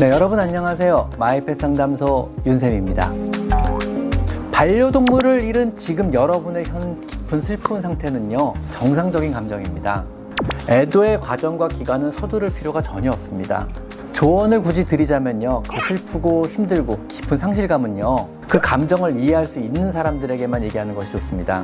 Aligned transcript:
네, 0.00 0.08
여러분 0.08 0.40
안녕하세요. 0.40 1.10
마이펫 1.18 1.60
상담소 1.60 2.30
윤쌤입니다. 2.46 3.12
반려동물을 4.50 5.44
잃은 5.44 5.76
지금 5.76 6.14
여러분의 6.14 6.64
현 6.64 6.98
깊은 7.06 7.42
슬픈 7.42 7.82
상태는요, 7.82 8.54
정상적인 8.72 9.30
감정입니다. 9.30 10.06
애도의 10.70 11.20
과정과 11.20 11.68
기간은 11.68 12.12
서두를 12.12 12.48
필요가 12.48 12.80
전혀 12.80 13.10
없습니다. 13.10 13.68
조언을 14.14 14.62
굳이 14.62 14.86
드리자면요, 14.86 15.64
그 15.68 15.80
슬프고 15.82 16.46
힘들고 16.46 17.06
깊은 17.06 17.36
상실감은요, 17.36 18.16
그 18.48 18.58
감정을 18.58 19.20
이해할 19.20 19.44
수 19.44 19.60
있는 19.60 19.92
사람들에게만 19.92 20.62
얘기하는 20.62 20.94
것이 20.94 21.12
좋습니다. 21.12 21.62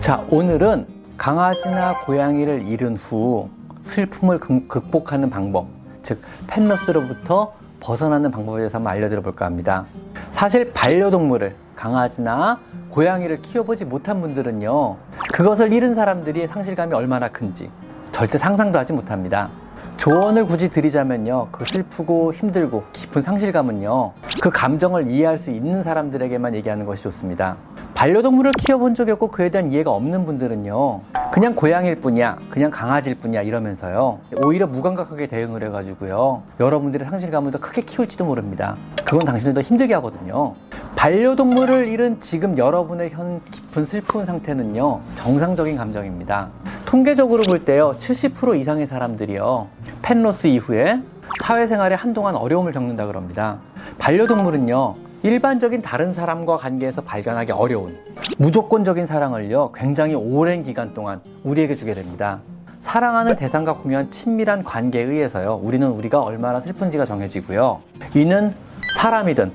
자, 0.00 0.22
오늘은 0.30 0.86
강아지나 1.16 2.00
고양이를 2.00 2.68
잃은 2.68 2.94
후 2.98 3.48
슬픔을 3.88 4.38
극복하는 4.38 5.30
방법, 5.30 5.66
즉 6.02 6.20
펫러스로부터 6.46 7.54
벗어나는 7.80 8.30
방법에 8.30 8.58
대해서 8.58 8.78
한번 8.78 8.92
알려드려 8.92 9.22
볼까 9.22 9.46
합니다. 9.46 9.84
사실 10.30 10.72
반려동물을 10.72 11.54
강아지나 11.74 12.58
고양이를 12.90 13.40
키워보지 13.42 13.84
못한 13.84 14.20
분들은요, 14.20 14.96
그것을 15.32 15.72
잃은 15.72 15.94
사람들이 15.94 16.46
상실감이 16.46 16.94
얼마나 16.94 17.28
큰지 17.28 17.70
절대 18.12 18.36
상상도 18.36 18.78
하지 18.78 18.92
못합니다. 18.92 19.48
조언을 19.96 20.46
굳이 20.46 20.70
드리자면요, 20.70 21.48
그 21.50 21.64
슬프고 21.64 22.32
힘들고 22.32 22.84
깊은 22.92 23.22
상실감은요, 23.22 24.12
그 24.40 24.50
감정을 24.50 25.08
이해할 25.08 25.38
수 25.38 25.50
있는 25.50 25.82
사람들에게만 25.82 26.54
얘기하는 26.56 26.84
것이 26.86 27.02
좋습니다. 27.04 27.56
반려동물을 27.94 28.52
키워본 28.58 28.94
적이 28.94 29.12
없고 29.12 29.28
그에 29.28 29.48
대한 29.48 29.70
이해가 29.70 29.90
없는 29.90 30.24
분들은요, 30.24 31.00
그냥 31.30 31.54
고양이일 31.54 31.96
뿐이야, 31.96 32.36
그냥 32.50 32.70
강아지일 32.70 33.18
뿐이야 33.18 33.42
이러면서요, 33.42 34.18
오히려 34.42 34.66
무감각하게 34.66 35.26
대응을 35.26 35.62
해가지고요, 35.64 36.42
여러분들의 36.58 37.06
상실감을 37.06 37.52
더 37.52 37.58
크게 37.60 37.82
키울지도 37.82 38.24
모릅니다. 38.24 38.76
그건 39.04 39.20
당신들도 39.20 39.60
힘들게 39.60 39.94
하거든요. 39.94 40.54
반려동물을 40.96 41.86
잃은 41.88 42.20
지금 42.20 42.56
여러분의 42.56 43.10
현 43.10 43.40
깊은 43.50 43.84
슬픈 43.84 44.24
상태는요, 44.24 45.00
정상적인 45.16 45.76
감정입니다. 45.76 46.48
통계적으로 46.86 47.44
볼 47.44 47.64
때요, 47.64 47.94
70% 47.98 48.58
이상의 48.58 48.86
사람들이요, 48.86 49.68
펜로스 50.02 50.46
이후에 50.46 51.00
사회생활에 51.42 51.94
한동안 51.94 52.34
어려움을 52.34 52.72
겪는다 52.72 53.06
그럽니다. 53.06 53.58
반려동물은요, 53.98 54.94
일반적인 55.22 55.82
다른 55.82 56.12
사람과 56.12 56.58
관계에서 56.58 57.02
발견하기 57.02 57.50
어려운 57.50 57.98
무조건적인 58.38 59.04
사랑을요 59.04 59.72
굉장히 59.72 60.14
오랜 60.14 60.62
기간 60.62 60.94
동안 60.94 61.20
우리에게 61.42 61.74
주게 61.74 61.92
됩니다. 61.92 62.38
사랑하는 62.78 63.34
대상과 63.34 63.72
공유한 63.72 64.08
친밀한 64.10 64.62
관계에 64.62 65.02
의해서요 65.02 65.60
우리는 65.60 65.88
우리가 65.88 66.20
얼마나 66.20 66.60
슬픈지가 66.60 67.04
정해지고요 67.04 67.80
이는 68.14 68.54
사람이든 68.96 69.50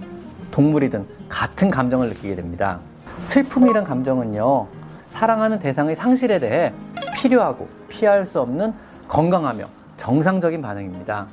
동물이든 0.52 1.06
같은 1.30 1.70
감정을 1.70 2.10
느끼게 2.10 2.36
됩니다. 2.36 2.80
슬픔이란 3.24 3.86
감정은요 3.86 4.68
사랑하는 5.08 5.60
대상의 5.60 5.96
상실에 5.96 6.40
대해 6.40 6.74
필요하고 7.16 7.70
피할 7.88 8.26
수 8.26 8.42
없는 8.42 8.74
건강하며 9.08 9.66
정상적인 9.96 10.62
반응입니다. 10.62 11.28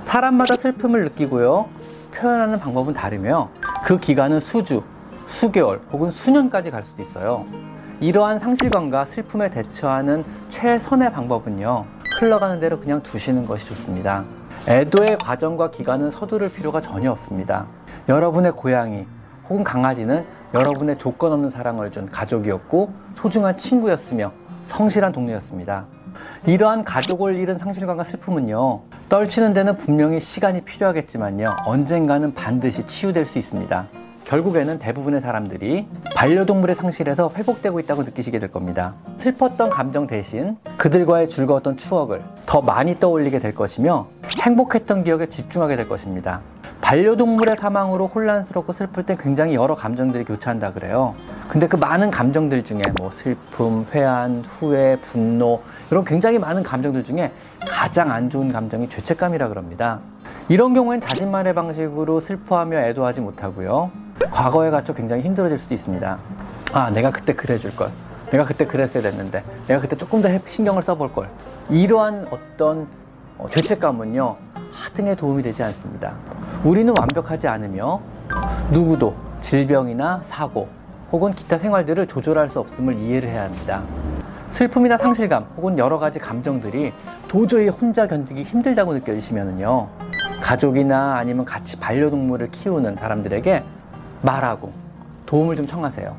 사람마다 0.00 0.56
슬픔을 0.56 1.04
느끼고요 1.04 1.68
표현하는 2.12 2.58
방법은 2.58 2.94
다르며 2.94 3.48
그 3.88 3.98
기간은 3.98 4.38
수주, 4.38 4.82
수개월 5.24 5.80
혹은 5.90 6.10
수년까지 6.10 6.70
갈 6.70 6.82
수도 6.82 7.00
있어요. 7.00 7.46
이러한 8.00 8.38
상실감과 8.38 9.06
슬픔에 9.06 9.48
대처하는 9.48 10.26
최선의 10.50 11.10
방법은요. 11.10 11.86
흘러가는 12.20 12.60
대로 12.60 12.78
그냥 12.78 13.02
두시는 13.02 13.46
것이 13.46 13.64
좋습니다. 13.64 14.26
애도의 14.68 15.16
과정과 15.16 15.70
기간은 15.70 16.10
서두를 16.10 16.52
필요가 16.52 16.82
전혀 16.82 17.10
없습니다. 17.12 17.66
여러분의 18.10 18.52
고양이 18.52 19.06
혹은 19.48 19.64
강아지는 19.64 20.26
여러분의 20.52 20.98
조건 20.98 21.32
없는 21.32 21.48
사랑을 21.48 21.90
준 21.90 22.10
가족이었고 22.10 22.92
소중한 23.14 23.56
친구였으며 23.56 24.32
성실한 24.64 25.12
동료였습니다. 25.12 25.86
이러한 26.44 26.84
가족을 26.84 27.36
잃은 27.36 27.56
상실감과 27.56 28.04
슬픔은요, 28.04 28.82
떨치는 29.08 29.54
데는 29.54 29.78
분명히 29.78 30.20
시간이 30.20 30.60
필요하겠지만요, 30.62 31.48
언젠가는 31.64 32.34
반드시 32.34 32.84
치유될 32.84 33.24
수 33.24 33.38
있습니다. 33.38 33.88
결국에는 34.24 34.78
대부분의 34.78 35.22
사람들이 35.22 35.86
반려동물의 36.14 36.76
상실에서 36.76 37.32
회복되고 37.34 37.80
있다고 37.80 38.02
느끼시게 38.02 38.38
될 38.38 38.52
겁니다. 38.52 38.94
슬펐던 39.16 39.70
감정 39.70 40.06
대신 40.06 40.58
그들과의 40.76 41.30
즐거웠던 41.30 41.78
추억을 41.78 42.22
더 42.44 42.60
많이 42.60 43.00
떠올리게 43.00 43.38
될 43.38 43.54
것이며 43.54 44.08
행복했던 44.42 45.04
기억에 45.04 45.30
집중하게 45.30 45.76
될 45.76 45.88
것입니다. 45.88 46.42
반려동물의 46.88 47.56
사망으로 47.56 48.06
혼란스럽고 48.06 48.72
슬플 48.72 49.02
때 49.02 49.14
굉장히 49.20 49.54
여러 49.54 49.74
감정들이 49.74 50.24
교차한다 50.24 50.72
그래요. 50.72 51.14
근데 51.46 51.68
그 51.68 51.76
많은 51.76 52.10
감정들 52.10 52.64
중에 52.64 52.80
뭐 52.98 53.10
슬픔, 53.12 53.84
회한, 53.92 54.42
후회, 54.48 54.96
분노 55.02 55.60
이런 55.90 56.02
굉장히 56.02 56.38
많은 56.38 56.62
감정들 56.62 57.04
중에 57.04 57.30
가장 57.68 58.10
안 58.10 58.30
좋은 58.30 58.50
감정이 58.50 58.88
죄책감이라 58.88 59.48
그럽니다. 59.48 60.00
이런 60.48 60.72
경우엔 60.72 61.02
자신만의 61.02 61.54
방식으로 61.54 62.20
슬퍼하며 62.20 62.78
애도하지 62.78 63.20
못하고요. 63.20 63.90
과거에 64.30 64.70
갇혀 64.70 64.94
굉장히 64.94 65.22
힘들어질 65.24 65.58
수도 65.58 65.74
있습니다. 65.74 66.18
아, 66.72 66.88
내가 66.88 67.10
그때 67.10 67.34
그래 67.34 67.58
줄 67.58 67.76
걸. 67.76 67.90
내가 68.30 68.46
그때 68.46 68.66
그랬어야 68.66 69.02
됐는데. 69.02 69.44
내가 69.66 69.78
그때 69.82 69.94
조금 69.94 70.22
더 70.22 70.30
신경을 70.46 70.80
써볼 70.80 71.12
걸. 71.12 71.28
이러한 71.68 72.28
어떤 72.30 72.86
어, 73.36 73.46
죄책감은요, 73.50 74.36
하등에 74.72 75.14
도움이 75.14 75.42
되지 75.42 75.62
않습니다. 75.62 76.14
우리는 76.64 76.92
완벽하지 76.98 77.46
않으며 77.46 78.00
누구도 78.72 79.14
질병이나 79.40 80.20
사고 80.24 80.68
혹은 81.12 81.32
기타 81.32 81.56
생활들을 81.56 82.06
조절할 82.08 82.48
수 82.48 82.58
없음을 82.58 82.98
이해를 82.98 83.28
해야 83.28 83.44
합니다. 83.44 83.82
슬픔이나 84.50 84.98
상실감 84.98 85.46
혹은 85.56 85.78
여러 85.78 85.98
가지 85.98 86.18
감정들이 86.18 86.92
도저히 87.28 87.68
혼자 87.68 88.06
견디기 88.06 88.42
힘들다고 88.42 88.92
느껴지시면요. 88.94 89.88
가족이나 90.42 91.16
아니면 91.16 91.44
같이 91.44 91.78
반려동물을 91.78 92.50
키우는 92.50 92.96
사람들에게 92.96 93.62
말하고 94.22 94.72
도움을 95.26 95.56
좀 95.56 95.66
청하세요. 95.66 96.16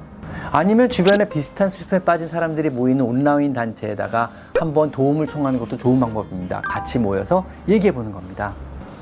아니면 0.51 0.87
주변에 0.87 1.27
비슷한 1.27 1.69
슬픔에 1.69 1.99
빠진 1.99 2.27
사람들이 2.27 2.69
모이는 2.69 3.03
온라인 3.03 3.51
단체에다가 3.51 4.29
한번 4.57 4.89
도움을 4.89 5.27
청하는 5.27 5.59
것도 5.59 5.75
좋은 5.77 5.99
방법입니다. 5.99 6.61
같이 6.61 6.97
모여서 6.97 7.43
얘기해 7.67 7.93
보는 7.93 8.11
겁니다. 8.11 8.53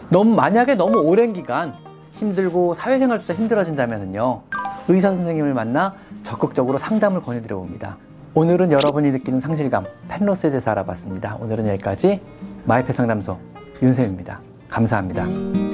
너무 0.10 0.36
만약에 0.36 0.76
너무 0.76 1.00
오랜 1.00 1.34
기간 1.34 1.74
힘들고 2.14 2.74
사회생활조차 2.74 3.34
힘들어진다면요 3.34 4.42
의사 4.88 5.10
선생님을 5.10 5.54
만나 5.54 5.96
적극적으로 6.24 6.78
상담을 6.78 7.22
권해드려 7.22 7.58
봅니다. 7.58 7.98
오늘은 8.34 8.72
여러분이 8.72 9.12
느끼는 9.12 9.40
상실감, 9.40 9.86
펜로스에 10.08 10.50
대해서 10.50 10.72
알아봤습니다. 10.72 11.38
오늘은 11.42 11.68
여기까지 11.68 12.22
마이페 12.66 12.94
상담소 12.94 13.38
윤쌤입니다. 13.82 14.40
감사합니다. 14.70 15.67